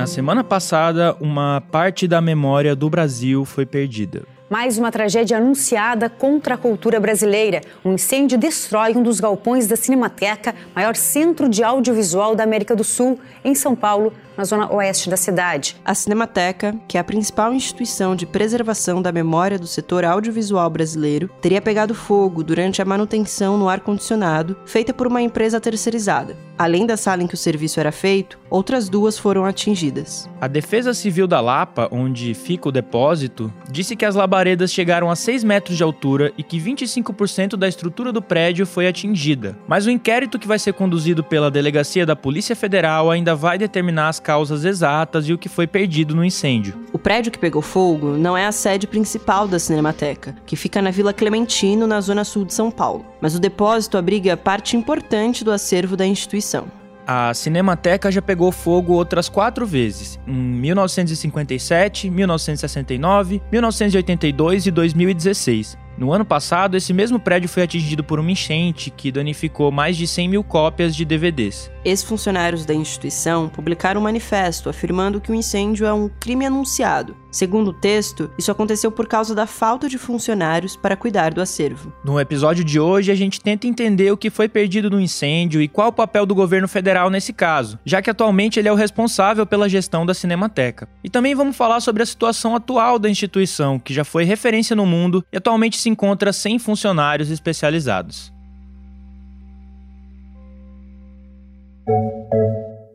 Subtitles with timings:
[0.00, 4.22] Na semana passada, uma parte da memória do Brasil foi perdida.
[4.48, 7.60] Mais uma tragédia anunciada contra a cultura brasileira.
[7.84, 12.82] Um incêndio destrói um dos galpões da Cinemateca, maior centro de audiovisual da América do
[12.82, 14.10] Sul, em São Paulo,
[14.40, 15.76] na zona oeste da cidade.
[15.84, 21.28] A Cinemateca, que é a principal instituição de preservação da memória do setor audiovisual brasileiro,
[21.42, 26.34] teria pegado fogo durante a manutenção no ar-condicionado feita por uma empresa terceirizada.
[26.60, 30.28] Além da sala em que o serviço era feito, outras duas foram atingidas.
[30.38, 35.16] A Defesa Civil da Lapa, onde fica o depósito, disse que as labaredas chegaram a
[35.16, 39.56] 6 metros de altura e que 25% da estrutura do prédio foi atingida.
[39.66, 44.08] Mas o inquérito que vai ser conduzido pela Delegacia da Polícia Federal ainda vai determinar
[44.08, 46.78] as causas exatas e o que foi perdido no incêndio.
[46.92, 50.92] O prédio que pegou fogo não é a sede principal da Cinemateca, que fica na
[50.92, 55.50] Vila Clementino, na zona sul de São Paulo, mas o depósito abriga parte importante do
[55.50, 56.68] acervo da instituição.
[57.04, 65.76] A Cinemateca já pegou fogo outras quatro vezes, em 1957, 1969, 1982 e 2016.
[66.00, 70.06] No ano passado, esse mesmo prédio foi atingido por uma enchente que danificou mais de
[70.06, 71.70] 100 mil cópias de DVDs.
[71.84, 77.14] Ex-funcionários da instituição publicaram um manifesto afirmando que o incêndio é um crime anunciado.
[77.30, 81.92] Segundo o texto, isso aconteceu por causa da falta de funcionários para cuidar do acervo.
[82.04, 85.68] No episódio de hoje, a gente tenta entender o que foi perdido no incêndio e
[85.68, 89.46] qual o papel do governo federal nesse caso, já que atualmente ele é o responsável
[89.46, 90.88] pela gestão da Cinemateca.
[91.04, 94.84] E também vamos falar sobre a situação atual da instituição, que já foi referência no
[94.84, 98.32] mundo e atualmente se encontra sem funcionários especializados.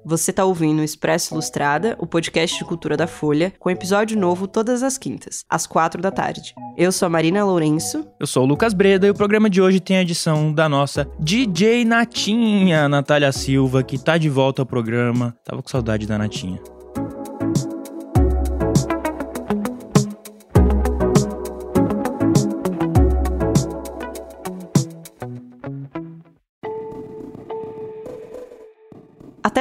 [0.08, 4.48] Você está ouvindo o Expresso Ilustrada, o podcast de cultura da Folha, com episódio novo
[4.48, 6.54] todas as quintas, às quatro da tarde.
[6.78, 8.08] Eu sou a Marina Lourenço.
[8.20, 11.08] Eu sou o Lucas Breda e o programa de hoje tem a edição da nossa
[11.20, 15.36] DJ Natinha, Natália Silva, que tá de volta ao programa.
[15.44, 16.62] Tava com saudade da Natinha.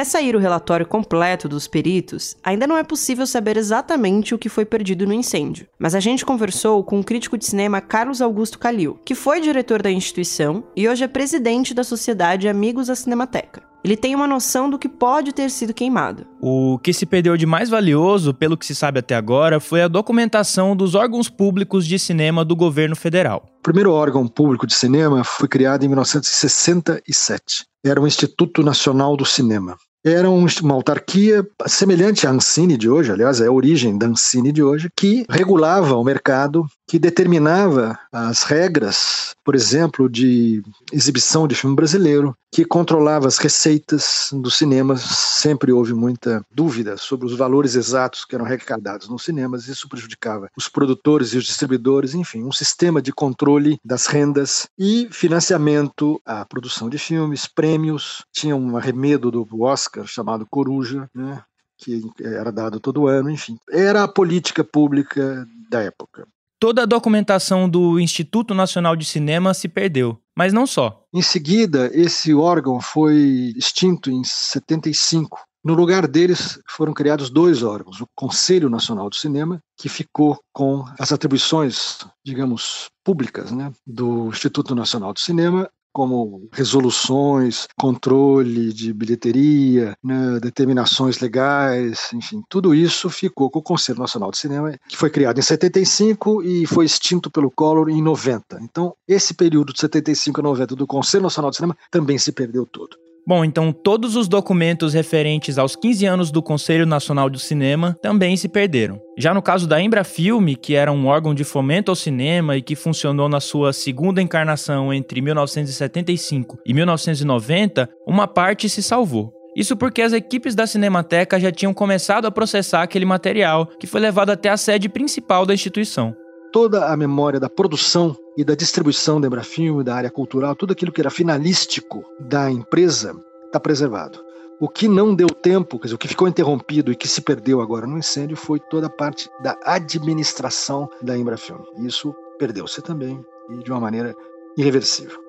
[0.05, 4.49] Até sair o relatório completo dos peritos, ainda não é possível saber exatamente o que
[4.49, 5.65] foi perdido no incêndio.
[5.79, 9.81] Mas a gente conversou com o crítico de cinema Carlos Augusto Calil, que foi diretor
[9.81, 13.63] da instituição e hoje é presidente da Sociedade Amigos da Cinemateca.
[13.83, 16.27] Ele tem uma noção do que pode ter sido queimado.
[16.39, 19.87] O que se perdeu de mais valioso, pelo que se sabe até agora, foi a
[19.87, 23.43] documentação dos órgãos públicos de cinema do governo federal.
[23.59, 27.65] O primeiro órgão público de cinema foi criado em 1967.
[27.83, 33.41] Era o Instituto Nacional do Cinema era uma autarquia semelhante à Ancine de hoje, aliás,
[33.41, 39.35] é a origem da Ancine de hoje, que regulava o mercado, que determinava as regras,
[39.43, 45.01] por exemplo, de exibição de filme brasileiro, que controlava as receitas dos cinemas.
[45.01, 50.49] Sempre houve muita dúvida sobre os valores exatos que eram arrecadados nos cinemas, isso prejudicava
[50.55, 56.45] os produtores e os distribuidores, enfim, um sistema de controle das rendas e financiamento à
[56.45, 61.43] produção de filmes, prêmios, tinha um arremedo do Oscar chamado Coruja, né?
[61.77, 63.57] que era dado todo ano, enfim.
[63.69, 66.27] Era a política pública da época.
[66.65, 71.05] Toda a documentação do Instituto Nacional de Cinema se perdeu, mas não só.
[71.13, 75.37] Em seguida, esse órgão foi extinto em 75.
[75.63, 80.83] No lugar deles foram criados dois órgãos: o Conselho Nacional do Cinema, que ficou com
[80.99, 89.95] as atribuições, digamos, públicas né, do Instituto Nacional do Cinema, como resoluções, controle de bilheteria,
[90.03, 95.09] né, determinações legais, enfim, tudo isso ficou com o Conselho Nacional de Cinema, que foi
[95.09, 98.59] criado em 75 e foi extinto pelo Collor em 90.
[98.61, 102.65] Então, esse período de 75 a 90 do Conselho Nacional de Cinema também se perdeu
[102.65, 103.04] todo.
[103.27, 108.37] Bom, então todos os documentos referentes aos 15 anos do Conselho Nacional do Cinema também
[108.37, 109.01] se perderam.
[109.17, 112.75] Já no caso da Embrafilme, que era um órgão de fomento ao cinema e que
[112.75, 119.33] funcionou na sua segunda encarnação entre 1975 e 1990, uma parte se salvou.
[119.55, 124.01] Isso porque as equipes da Cinemateca já tinham começado a processar aquele material, que foi
[124.01, 126.13] levado até a sede principal da instituição
[126.55, 130.89] toda a memória da produção e da distribuição da Embrafilme, da área cultural, tudo aquilo
[130.89, 133.13] que era finalístico da empresa
[133.47, 134.23] está preservado.
[134.57, 137.59] O que não deu tempo, quer dizer, o que ficou interrompido e que se perdeu
[137.59, 141.65] agora no incêndio foi toda a parte da administração da Embrafilme.
[141.79, 143.19] Isso perdeu-se também
[143.49, 144.15] e de uma maneira
[144.57, 145.24] irreversível.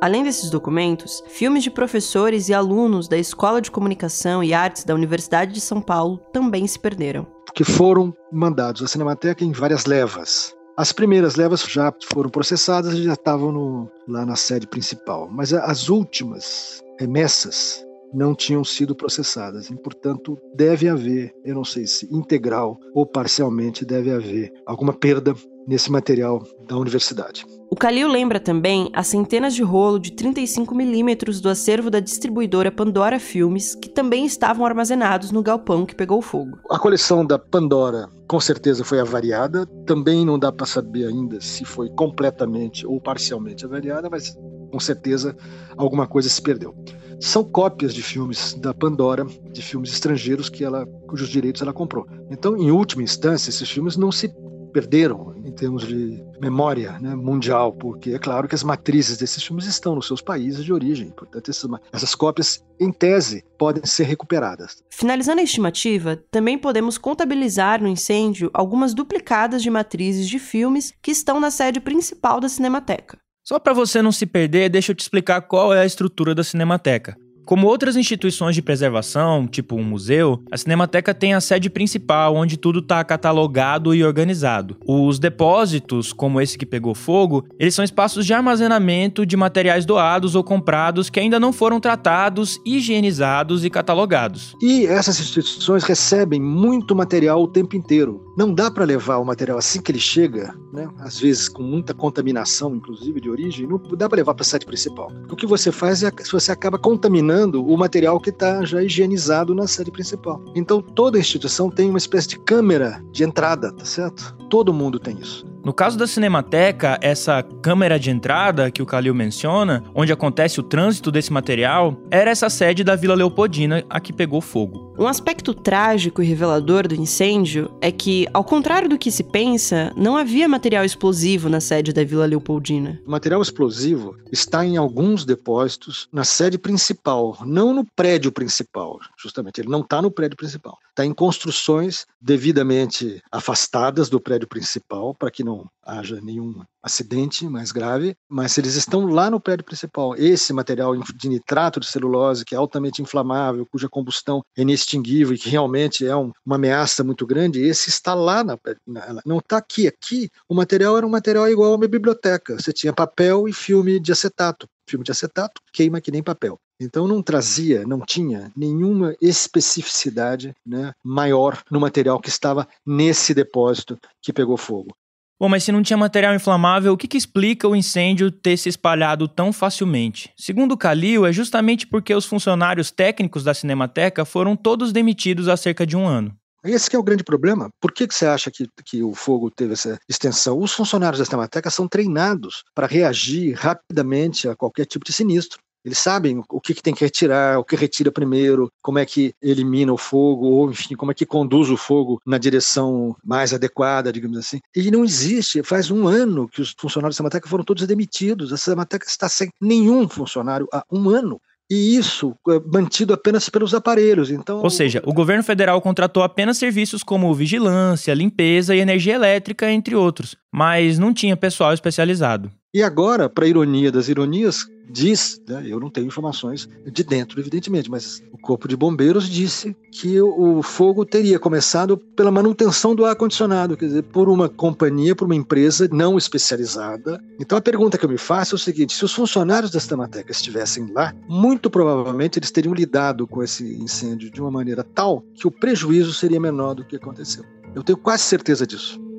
[0.00, 4.94] Além desses documentos, filmes de professores e alunos da Escola de Comunicação e Artes da
[4.94, 7.26] Universidade de São Paulo também se perderam.
[7.54, 10.54] Que foram mandados à Cinemateca em várias levas.
[10.74, 15.28] As primeiras levas já foram processadas e já estavam no, lá na sede principal.
[15.30, 19.68] Mas as últimas remessas não tinham sido processadas.
[19.68, 25.34] E, portanto, deve haver, eu não sei se integral ou parcialmente, deve haver alguma perda
[25.66, 27.44] nesse material da universidade.
[27.70, 33.20] O Calil lembra também as centenas de rolo de 35mm do acervo da distribuidora Pandora
[33.20, 36.58] Filmes, que também estavam armazenados no galpão que pegou fogo.
[36.68, 41.64] A coleção da Pandora com certeza foi avariada, também não dá para saber ainda se
[41.64, 44.36] foi completamente ou parcialmente avariada, mas
[44.70, 45.36] com certeza
[45.76, 46.72] alguma coisa se perdeu.
[47.20, 52.06] São cópias de filmes da Pandora, de filmes estrangeiros que ela, cujos direitos ela comprou.
[52.30, 54.32] Então, em última instância, esses filmes não se
[54.70, 59.66] perderam em termos de memória né, mundial, porque é claro que as matrizes desses filmes
[59.66, 64.82] estão nos seus países de origem, portanto essas, essas cópias, em tese, podem ser recuperadas.
[64.90, 71.10] Finalizando a estimativa, também podemos contabilizar no incêndio algumas duplicadas de matrizes de filmes que
[71.10, 73.18] estão na sede principal da Cinemateca.
[73.44, 76.44] Só para você não se perder, deixa eu te explicar qual é a estrutura da
[76.44, 77.16] Cinemateca.
[77.50, 82.56] Como outras instituições de preservação, tipo um museu, a Cinemateca tem a sede principal, onde
[82.56, 84.76] tudo está catalogado e organizado.
[84.86, 90.36] Os depósitos, como esse que pegou fogo, eles são espaços de armazenamento de materiais doados
[90.36, 94.54] ou comprados que ainda não foram tratados, higienizados e catalogados.
[94.62, 98.32] E essas instituições recebem muito material o tempo inteiro.
[98.38, 100.88] Não dá para levar o material assim que ele chega, né?
[101.00, 104.64] às vezes com muita contaminação, inclusive de origem, não dá para levar para a sede
[104.64, 105.10] principal.
[105.28, 109.66] O que você faz é você acaba contaminando o material que está já higienizado na
[109.66, 110.42] sede principal.
[110.54, 114.36] Então toda instituição tem uma espécie de câmera de entrada, tá certo?
[114.48, 115.46] Todo mundo tem isso.
[115.62, 120.62] No caso da Cinemateca, essa câmera de entrada que o Calil menciona, onde acontece o
[120.62, 124.94] trânsito desse material, era essa sede da Vila Leopoldina a que pegou fogo.
[124.98, 129.92] Um aspecto trágico e revelador do incêndio é que, ao contrário do que se pensa,
[129.96, 133.00] não havia material explosivo na sede da Vila Leopoldina.
[133.06, 139.60] O material explosivo está em alguns depósitos na sede principal, não no prédio principal, justamente.
[139.60, 140.78] Ele não está no prédio principal.
[140.88, 145.49] Está em construções devidamente afastadas do prédio principal para que não
[145.84, 150.14] haja nenhum acidente mais grave, mas eles estão lá no prédio principal.
[150.16, 155.38] Esse material de nitrato de celulose, que é altamente inflamável, cuja combustão é inextinguível e
[155.38, 159.56] que realmente é um, uma ameaça muito grande, esse está lá, na, na, não está
[159.56, 159.86] aqui.
[159.86, 162.58] Aqui o material era um material igual a uma biblioteca.
[162.58, 164.66] Você tinha papel e filme de acetato.
[164.88, 166.58] Filme de acetato queima que nem papel.
[166.80, 173.98] Então não trazia, não tinha nenhuma especificidade né, maior no material que estava nesse depósito
[174.22, 174.96] que pegou fogo.
[175.40, 178.68] Bom, mas se não tinha material inflamável, o que, que explica o incêndio ter se
[178.68, 180.30] espalhado tão facilmente?
[180.36, 185.86] Segundo Calil, é justamente porque os funcionários técnicos da Cinemateca foram todos demitidos há cerca
[185.86, 186.36] de um ano.
[186.62, 187.70] Esse é o grande problema.
[187.80, 190.58] Por que, que você acha que, que o fogo teve essa extensão?
[190.58, 195.58] Os funcionários da Cinemateca são treinados para reagir rapidamente a qualquer tipo de sinistro.
[195.84, 199.34] Eles sabem o que, que, tem que retirar, o que retira primeiro, como é que
[199.42, 204.12] elimina o fogo, ou enfim, como é que conduz o fogo na direção mais adequada,
[204.12, 204.60] digamos assim.
[204.74, 208.52] E não existe, faz um ano que os funcionários da Samateca foram todos demitidos.
[208.52, 211.40] A Samateca está sem nenhum funcionário há um ano
[211.70, 214.28] e isso é mantido apenas pelos aparelhos.
[214.28, 219.70] Então, Ou seja, o governo federal contratou apenas serviços como vigilância, limpeza e energia elétrica,
[219.70, 222.50] entre outros, mas não tinha pessoal especializado.
[222.74, 227.90] E agora, para ironia das ironias, diz, né, eu não tenho informações de dentro, evidentemente,
[227.90, 233.76] mas o Corpo de Bombeiros disse que o fogo teria começado pela manutenção do ar-condicionado,
[233.76, 237.22] quer dizer, por uma companhia, por uma empresa não especializada.
[237.38, 240.32] Então a pergunta que eu me faço é o seguinte: se os funcionários da Stamateca
[240.32, 245.46] estivessem lá, muito provavelmente eles teriam lidado com esse incêndio de uma maneira tal que
[245.46, 247.44] o prejuízo seria menor do que aconteceu.
[247.74, 249.09] Eu tenho quase certeza disso.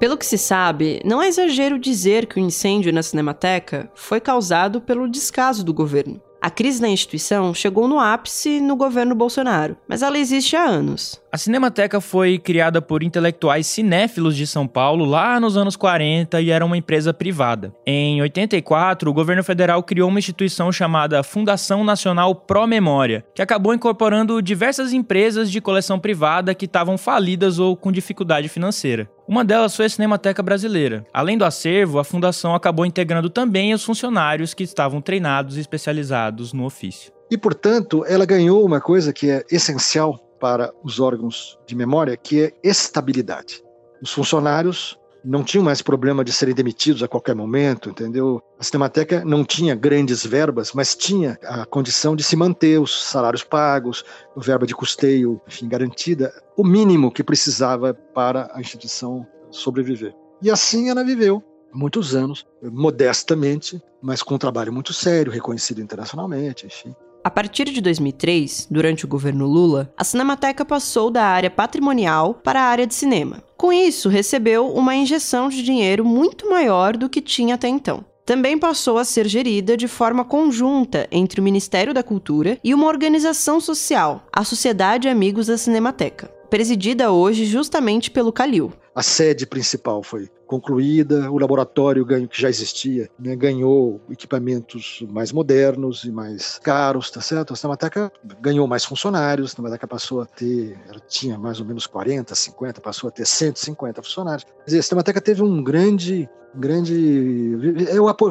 [0.00, 4.80] Pelo que se sabe, não é exagero dizer que o incêndio na Cinemateca foi causado
[4.80, 6.18] pelo descaso do governo.
[6.40, 11.19] A crise na instituição chegou no ápice no governo Bolsonaro, mas ela existe há anos.
[11.32, 16.50] A Cinemateca foi criada por intelectuais cinéfilos de São Paulo lá nos anos 40 e
[16.50, 17.72] era uma empresa privada.
[17.86, 23.72] Em 84, o governo federal criou uma instituição chamada Fundação Nacional Pro Memória, que acabou
[23.72, 29.08] incorporando diversas empresas de coleção privada que estavam falidas ou com dificuldade financeira.
[29.28, 31.06] Uma delas foi a Cinemateca Brasileira.
[31.14, 36.52] Além do acervo, a fundação acabou integrando também os funcionários que estavam treinados e especializados
[36.52, 37.12] no ofício.
[37.30, 42.44] E, portanto, ela ganhou uma coisa que é essencial para os órgãos de memória, que
[42.44, 43.62] é estabilidade.
[44.02, 48.42] Os funcionários não tinham mais problema de serem demitidos a qualquer momento, entendeu?
[48.58, 53.44] A Cinemateca não tinha grandes verbas, mas tinha a condição de se manter os salários
[53.44, 54.02] pagos,
[54.34, 60.14] o verba de custeio, enfim, garantida, o mínimo que precisava para a instituição sobreviver.
[60.40, 66.66] E assim ela viveu muitos anos, modestamente, mas com um trabalho muito sério, reconhecido internacionalmente,
[66.66, 66.94] enfim.
[67.22, 72.62] A partir de 2003, durante o governo Lula, a Cinemateca passou da área patrimonial para
[72.62, 73.44] a área de cinema.
[73.58, 78.02] Com isso, recebeu uma injeção de dinheiro muito maior do que tinha até então.
[78.24, 82.86] Também passou a ser gerida de forma conjunta entre o Ministério da Cultura e uma
[82.86, 88.72] organização social, a Sociedade Amigos da Cinemateca, presidida hoje justamente pelo Calil.
[89.00, 95.32] A sede principal foi concluída, o laboratório ganho, que já existia né, ganhou equipamentos mais
[95.32, 97.54] modernos e mais caros, tá certo?
[97.54, 101.86] A Cinemateca ganhou mais funcionários, a Cinemateca passou a ter, ela tinha mais ou menos
[101.86, 104.44] 40, 50, passou a ter 150 funcionários.
[104.44, 107.56] Quer dizer, a Cinemateca teve um grande, grande,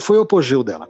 [0.01, 0.87] foi o apogeu dela.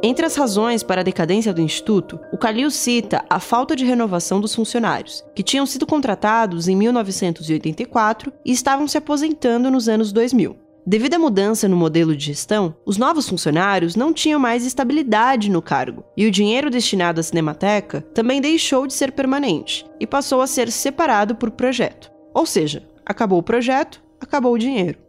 [0.00, 4.40] Entre as razões para a decadência do Instituto, o Calil cita a falta de renovação
[4.40, 10.56] dos funcionários, que tinham sido contratados em 1984 e estavam se aposentando nos anos 2000.
[10.86, 15.60] Devido à mudança no modelo de gestão, os novos funcionários não tinham mais estabilidade no
[15.60, 20.46] cargo, e o dinheiro destinado à Cinemateca também deixou de ser permanente e passou a
[20.46, 22.10] ser separado por projeto.
[22.32, 25.07] Ou seja, acabou o projeto, acabou o dinheiro.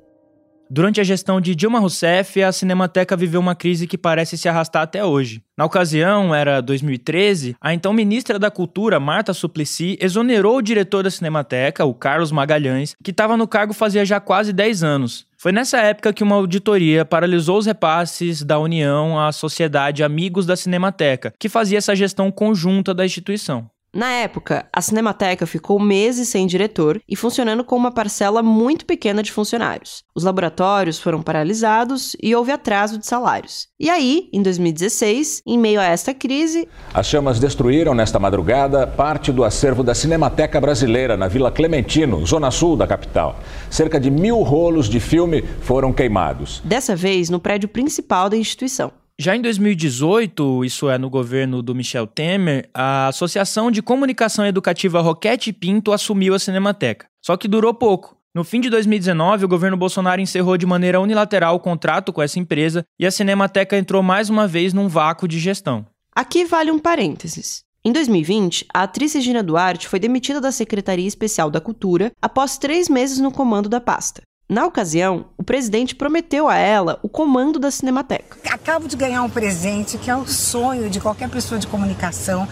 [0.72, 4.84] Durante a gestão de Dilma Rousseff, a Cinemateca viveu uma crise que parece se arrastar
[4.84, 5.42] até hoje.
[5.58, 11.10] Na ocasião, era 2013, a então ministra da Cultura, Marta Suplicy, exonerou o diretor da
[11.10, 15.26] Cinemateca, o Carlos Magalhães, que estava no cargo fazia já quase 10 anos.
[15.40, 20.56] Foi nessa época que uma auditoria paralisou os repasses da União à Sociedade Amigos da
[20.56, 23.68] Cinemateca, que fazia essa gestão conjunta da instituição.
[23.92, 29.24] Na época, a Cinemateca ficou meses sem diretor e funcionando com uma parcela muito pequena
[29.24, 30.04] de funcionários.
[30.14, 33.68] Os laboratórios foram paralisados e houve atraso de salários.
[33.80, 36.68] E aí, em 2016, em meio a esta crise.
[36.94, 42.52] As chamas destruíram nesta madrugada parte do acervo da Cinemateca Brasileira na Vila Clementino, zona
[42.52, 43.40] sul da capital.
[43.72, 46.62] Cerca de mil rolos de filme foram queimados.
[46.64, 48.92] Dessa vez no prédio principal da instituição.
[49.22, 55.02] Já em 2018, isso é no governo do Michel Temer, a Associação de Comunicação Educativa
[55.02, 57.06] Roquete Pinto assumiu a Cinemateca.
[57.22, 58.16] Só que durou pouco.
[58.34, 62.40] No fim de 2019, o governo Bolsonaro encerrou de maneira unilateral o contrato com essa
[62.40, 65.86] empresa e a Cinemateca entrou mais uma vez num vácuo de gestão.
[66.16, 67.60] Aqui vale um parênteses.
[67.84, 72.88] Em 2020, a atriz Regina Duarte foi demitida da Secretaria Especial da Cultura após três
[72.88, 74.22] meses no comando da pasta.
[74.50, 78.36] Na ocasião, o presidente prometeu a ela o comando da Cinemateca.
[78.52, 82.48] Acabo de ganhar um presente que é o sonho de qualquer pessoa de comunicação,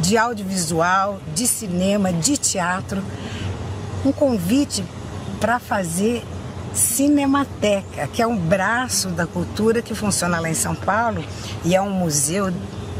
[0.00, 3.02] de audiovisual, de cinema, de teatro.
[4.06, 4.84] Um convite
[5.40, 6.22] para fazer
[6.72, 11.24] Cinemateca, que é um braço da cultura que funciona lá em São Paulo
[11.64, 12.52] e é um museu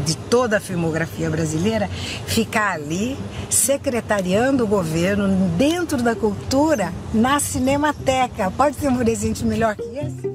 [0.04, 1.88] de toda a filmografia brasileira,
[2.26, 3.16] ficar ali
[3.48, 8.50] secretariando o governo dentro da cultura na Cinemateca.
[8.50, 10.33] Pode ter um presente melhor que esse?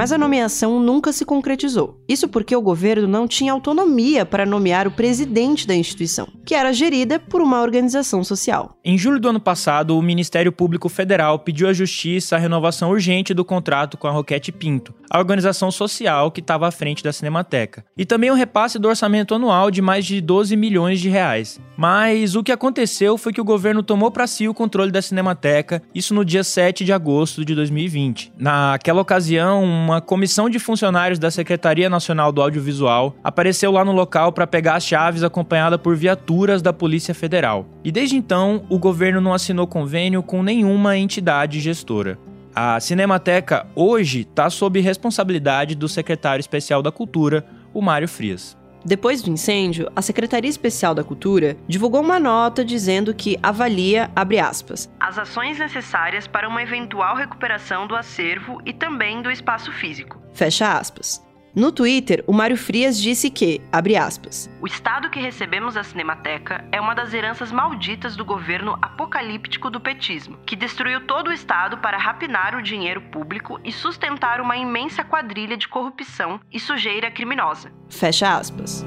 [0.00, 2.00] Mas a nomeação nunca se concretizou.
[2.08, 6.72] Isso porque o governo não tinha autonomia para nomear o presidente da instituição, que era
[6.72, 8.78] gerida por uma organização social.
[8.82, 13.34] Em julho do ano passado, o Ministério Público Federal pediu à Justiça a renovação urgente
[13.34, 17.84] do contrato com a Roquete Pinto, a organização social que estava à frente da Cinemateca,
[17.94, 21.60] e também o um repasse do orçamento anual de mais de 12 milhões de reais.
[21.76, 25.82] Mas o que aconteceu foi que o governo tomou para si o controle da Cinemateca,
[25.94, 28.32] isso no dia 7 de agosto de 2020.
[28.38, 34.32] Naquela ocasião, uma comissão de funcionários da Secretaria Nacional do Audiovisual apareceu lá no local
[34.32, 37.66] para pegar as chaves acompanhada por viaturas da Polícia Federal.
[37.82, 42.18] E desde então, o governo não assinou convênio com nenhuma entidade gestora.
[42.54, 47.44] A Cinemateca hoje está sob responsabilidade do secretário especial da Cultura,
[47.74, 48.59] o Mário Frias.
[48.84, 54.10] Depois do incêndio, a Secretaria Especial da Cultura divulgou uma nota dizendo que avalia,
[54.42, 60.20] aspas, as ações necessárias para uma eventual recuperação do acervo e também do espaço físico.
[60.32, 61.29] Fecha aspas.
[61.54, 66.64] No Twitter, o Mário Frias disse que, abre aspas, o estado que recebemos da Cinemateca
[66.70, 71.78] é uma das heranças malditas do governo apocalíptico do petismo, que destruiu todo o estado
[71.78, 77.72] para rapinar o dinheiro público e sustentar uma imensa quadrilha de corrupção e sujeira criminosa.
[77.88, 78.86] Fecha aspas.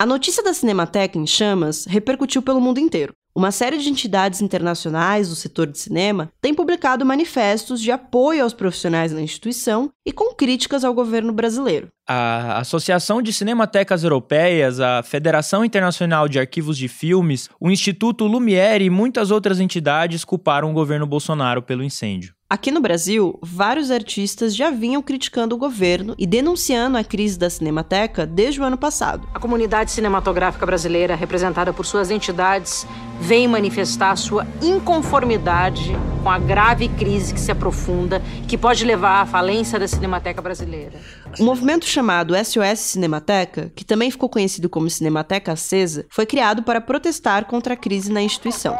[0.00, 3.12] A notícia da Cinemateca em chamas repercutiu pelo mundo inteiro.
[3.34, 8.52] Uma série de entidades internacionais do setor de cinema tem publicado manifestos de apoio aos
[8.52, 11.88] profissionais da instituição e com críticas ao governo brasileiro.
[12.08, 18.84] A Associação de Cinematecas Europeias, a Federação Internacional de Arquivos de Filmes, o Instituto Lumière
[18.84, 22.37] e muitas outras entidades culparam o governo Bolsonaro pelo incêndio.
[22.50, 27.50] Aqui no Brasil, vários artistas já vinham criticando o governo e denunciando a crise da
[27.50, 29.28] Cinemateca desde o ano passado.
[29.34, 32.86] A comunidade cinematográfica brasileira, representada por suas entidades,
[33.20, 39.26] vem manifestar sua inconformidade com a grave crise que se aprofunda, que pode levar à
[39.26, 40.98] falência da Cinemateca brasileira.
[41.38, 46.80] O movimento chamado SOS Cinemateca, que também ficou conhecido como Cinemateca Acesa, foi criado para
[46.80, 48.74] protestar contra a crise na instituição.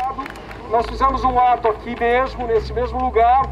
[0.70, 3.44] Nós fizemos um ato aqui mesmo, nesse mesmo lugar,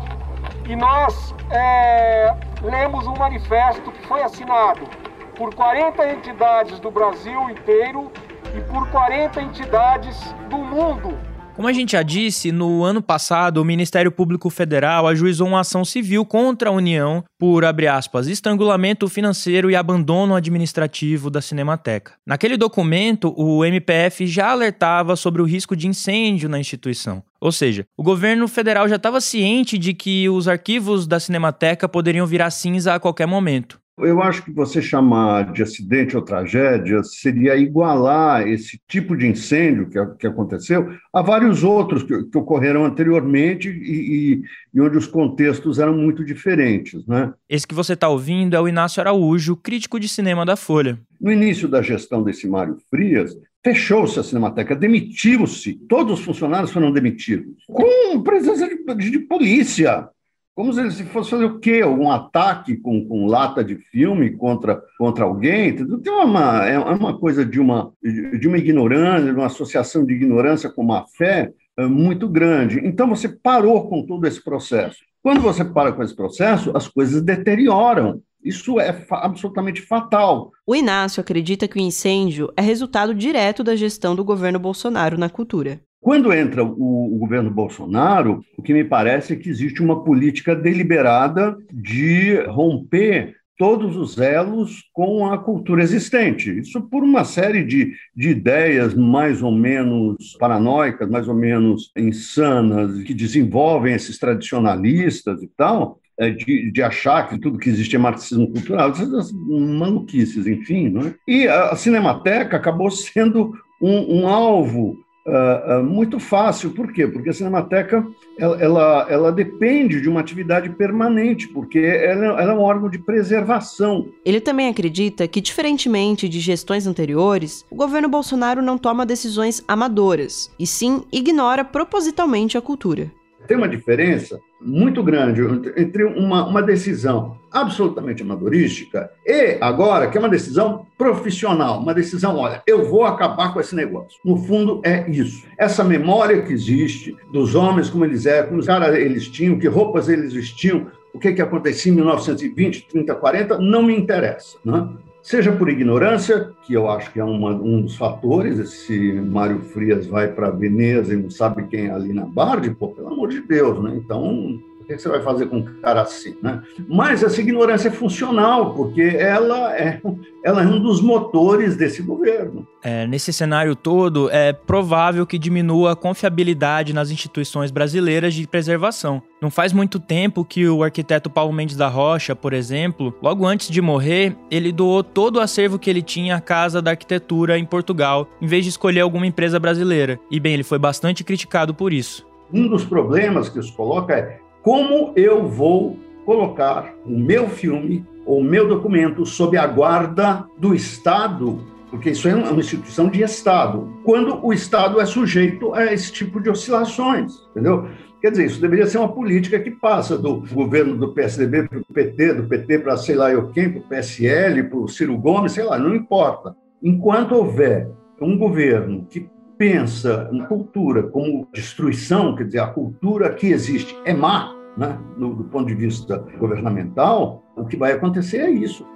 [0.67, 4.87] e nós é, lemos um manifesto que foi assinado
[5.35, 8.13] por 40 entidades do Brasil inteiro
[8.55, 10.21] e por 40 entidades
[10.51, 11.19] do mundo
[11.57, 15.87] como a gente já disse, no ano passado, o Ministério Público Federal ajuizou uma ação
[15.87, 22.13] civil contra a União por, abre aspas, estrangulamento financeiro e abandono administrativo da Cinemateca.
[22.27, 27.23] Naquele documento, o MPF já alertava sobre o risco de incêndio na instituição.
[27.41, 32.27] Ou seja, o governo federal já estava ciente de que os arquivos da Cinemateca poderiam
[32.27, 33.81] virar cinza a qualquer momento.
[33.99, 39.89] Eu acho que você chamar de acidente ou tragédia seria igualar esse tipo de incêndio
[39.89, 44.43] que, que aconteceu a vários outros que, que ocorreram anteriormente e, e,
[44.75, 47.07] e, onde os contextos eram muito diferentes.
[47.07, 47.33] Né?
[47.49, 51.01] Esse que você está ouvindo é o Inácio Araújo, crítico de cinema da Folha.
[51.19, 53.35] No início da gestão desse Mário Frias,
[53.65, 60.07] fechou-se a Cinemateca, demitiu-se, todos os funcionários foram demitidos, com presença de, de polícia
[60.57, 61.85] como se fosse fazer o quê?
[61.85, 65.77] Um ataque com, com lata de filme contra, contra alguém?
[65.77, 70.71] Tem uma, é uma coisa de uma, de uma ignorância, de uma associação de ignorância
[70.71, 72.81] com má fé é, muito grande.
[72.83, 74.97] Então, você parou com todo esse processo.
[75.23, 78.23] Quando você para com esse processo, as coisas deterioram.
[78.43, 80.53] Isso é fa absolutamente fatal.
[80.67, 85.29] O Inácio acredita que o incêndio é resultado direto da gestão do governo Bolsonaro na
[85.29, 85.81] cultura.
[86.07, 90.55] Quando entra o, o, governo Bolsonaro, o que me parece é que existe uma política
[90.55, 96.61] deliberada de romper todos os elos com a cultura existente.
[96.61, 103.03] Isso por uma série de, de ideias mais ou menos paranoicas, mais ou menos insanas,
[103.03, 107.99] que desenvolvem esses tradicionalistas e tal, é, de, de, achar que tudo que existe é
[107.99, 110.89] marxismo cultural, essas maluquices, enfim.
[110.89, 111.15] Não é?
[111.27, 116.71] E a Cinemateca acabou sendo um, um alvo Uh, uh, muito fácil.
[116.71, 117.05] Por quê?
[117.05, 118.07] Porque a Cinemateca
[118.39, 122.99] ela, ela, ela depende de uma atividade permanente, porque ela, ela, é um órgão de
[123.01, 124.07] preservação.
[124.25, 130.49] Ele também acredita que, diferentemente de gestões anteriores, o governo Bolsonaro não toma decisões amadoras,
[130.61, 133.11] e sim ignora propositalmente a cultura
[133.47, 135.43] tem uma diferença muito grande
[135.77, 142.37] entre uma, uma decisão absolutamente amadorística e agora, que é uma decisão profissional, uma decisão,
[142.37, 144.19] olha, eu vou acabar com esse negócio.
[144.25, 145.45] No fundo, é isso.
[145.59, 149.69] Essa memória que existe dos homens, como eles eram, como os caras eles tinham, que
[149.69, 154.59] roupas eles vestiam, o que, que acontecia em 1920, 30, 40, não me interessa.
[154.65, 154.87] Né?
[155.27, 160.07] Seja por ignorância, que eu acho que é uma, um dos fatores, esse Mário Frias
[160.07, 163.41] vai para Veneza e não sabe quem é ali na Bardi, pô, pelo amor de
[163.41, 163.95] Deus, né?
[163.97, 166.63] Então, o que você vai fazer com um cara assim, né?
[166.89, 170.01] Mas essa ignorância é funcional, porque ela é,
[170.45, 172.67] ela é um dos motores desse governo.
[172.83, 179.21] É, nesse cenário todo, é provável que diminua a confiabilidade nas instituições brasileiras de preservação.
[179.43, 183.69] Não faz muito tempo que o arquiteto Paulo Mendes da Rocha, por exemplo, logo antes
[183.69, 187.65] de morrer, ele doou todo o acervo que ele tinha à Casa da Arquitetura em
[187.65, 190.21] Portugal, em vez de escolher alguma empresa brasileira.
[190.31, 192.25] E bem, ele foi bastante criticado por isso.
[192.53, 198.41] Um dos problemas que isso coloca é como eu vou colocar o meu filme ou
[198.41, 203.89] o meu documento sob a guarda do Estado, porque isso é uma instituição de Estado,
[204.03, 207.87] quando o Estado é sujeito a esse tipo de oscilações, entendeu?
[208.21, 211.85] Quer dizer, isso deveria ser uma política que passa do governo do PSDB para o
[211.85, 215.53] PT, do PT para sei lá eu quem, para o PSL, para o Ciro Gomes,
[215.53, 216.57] sei lá, não importa.
[216.83, 217.89] Enquanto houver
[218.21, 224.13] um governo que pensa na cultura como destruição, quer dizer, a cultura que existe é
[224.13, 228.87] má, né, no, do ponto de vista governamental, o que vai acontecer é isso.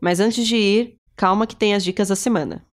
[0.00, 2.64] Mas antes de ir, calma que tem as dicas da semana.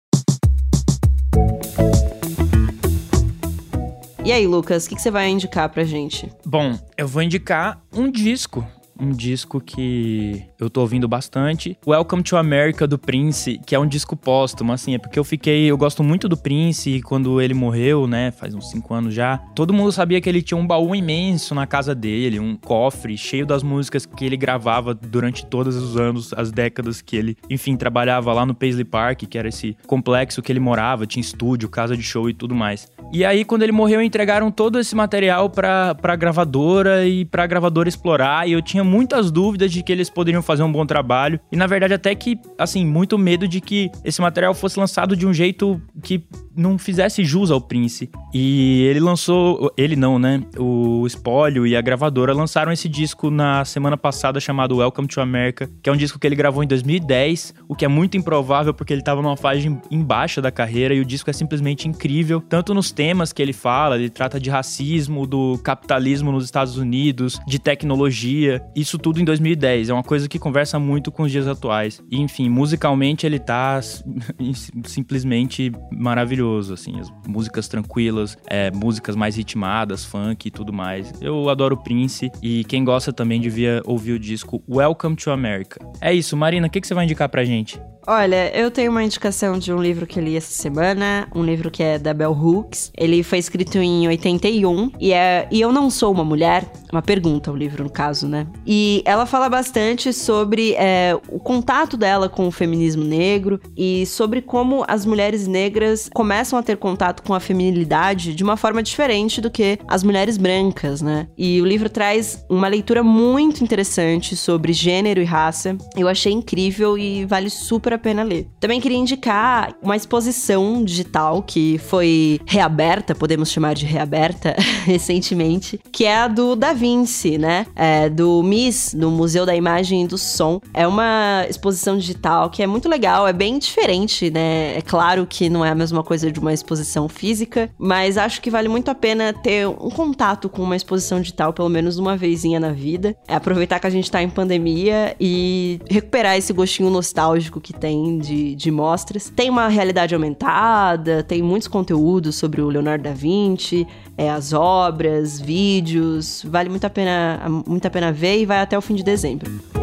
[4.24, 6.30] E aí, Lucas, o que, que, você vai indicar pra gente?
[6.46, 8.66] Bom, eu vou indicar um disco
[9.00, 11.78] um disco que eu tô ouvindo bastante.
[11.86, 15.66] Welcome to America do Prince, que é um disco póstumo, assim, é porque eu fiquei.
[15.68, 19.74] Eu gosto muito do Prince quando ele morreu, né, faz uns 5 anos já, todo
[19.74, 23.64] mundo sabia que ele tinha um baú imenso na casa dele, um cofre cheio das
[23.64, 28.46] músicas que ele gravava durante todos os anos, as décadas que ele, enfim, trabalhava lá
[28.46, 32.30] no Paisley Park, que era esse complexo que ele morava, tinha estúdio, casa de show
[32.30, 32.92] e tudo mais.
[33.12, 37.88] E aí, quando ele morreu, entregaram todo esse material pra, pra gravadora e pra gravadora
[37.88, 41.40] explorar, e eu tinha muitas dúvidas de que eles poderiam fazer um bom trabalho.
[41.52, 45.28] E na verdade, até que, assim, muito medo de que esse material fosse lançado de
[45.28, 46.26] um jeito que
[46.58, 48.10] não fizesse jus ao Prince.
[48.34, 49.72] E ele lançou.
[49.78, 50.42] Ele não, né?
[50.58, 55.70] O Espólio e a gravadora lançaram esse disco na semana passada chamado Welcome to America,
[55.82, 58.94] que é um disco que ele gravou em 2010, o que é muito improvável porque
[58.94, 62.92] ele estava numa fase embaixo da carreira e o disco é simplesmente incrível, tanto nos
[62.92, 68.62] temas que ele fala, ele trata de racismo, do capitalismo nos Estados Unidos, de tecnologia,
[68.76, 69.90] isso tudo em 2010.
[69.90, 72.02] É uma coisa que conversa muito com os dias atuais.
[72.10, 73.80] E, enfim, musicalmente ele tá
[74.86, 81.14] simplesmente maravilhoso, assim, as músicas tranquilas, é, músicas mais ritmadas, funk e tudo mais.
[81.22, 85.80] Eu adoro Prince e quem gosta também devia ouvir o disco Welcome to America.
[86.02, 87.80] É isso, Marina, o que, que você vai indicar pra gente?
[88.10, 91.70] Olha, eu tenho uma indicação de um livro que eu li essa semana, um livro
[91.70, 92.90] que é da Bell Hooks.
[92.98, 97.52] Ele foi escrito em 81 e é e eu não sou uma mulher, uma pergunta
[97.52, 98.48] o livro no caso, né?
[98.66, 104.42] E ela fala bastante sobre é, o contato dela com o feminismo negro e sobre
[104.42, 109.42] como as mulheres negras começam a ter contato com a feminilidade de uma forma diferente
[109.42, 111.28] do que as mulheres brancas, né?
[111.38, 115.78] E o livro traz uma leitura muito interessante sobre gênero e raça.
[115.96, 118.48] Eu achei incrível e vale super a pena ler.
[118.60, 126.06] Também queria indicar uma exposição digital que foi reaberta, podemos chamar de reaberta, recentemente, que
[126.06, 127.66] é a do Da Vinci, né?
[127.76, 130.62] É, do MIS, do Museu da Imagem e do Som.
[130.74, 134.78] É uma exposição digital que é muito legal, é bem diferente, né?
[134.78, 138.50] É claro que não é a mesma coisa de uma exposição física, mas acho que
[138.50, 142.60] vale muito a pena ter um contato com uma exposição digital, pelo menos uma vezinha
[142.60, 143.16] na vida.
[143.28, 148.20] É aproveitar que a gente tá em pandemia e recuperar esse gostinho nostálgico que tem
[148.20, 149.32] de, de mostras.
[149.36, 153.88] Tem uma realidade aumentada, tem muitos conteúdos sobre o Leonardo da Vinci,
[154.18, 156.44] é, as obras, vídeos.
[156.46, 159.77] Vale muito a, pena, muito a pena ver e vai até o fim de dezembro.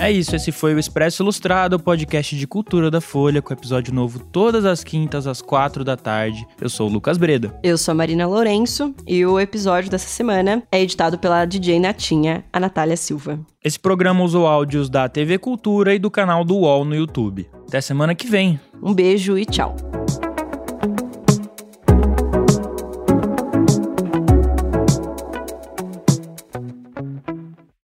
[0.00, 3.92] É isso, esse foi o Expresso Ilustrado, o podcast de cultura da Folha, com episódio
[3.92, 6.46] novo todas as quintas às quatro da tarde.
[6.58, 7.54] Eu sou o Lucas Breda.
[7.62, 12.42] Eu sou a Marina Lourenço e o episódio dessa semana é editado pela DJ Natinha,
[12.50, 13.38] a Natália Silva.
[13.62, 17.46] Esse programa usou áudios da TV Cultura e do canal do UOL no YouTube.
[17.68, 18.58] Até semana que vem.
[18.82, 19.76] Um beijo e tchau.